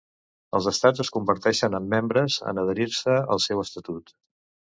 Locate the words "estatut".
3.67-4.13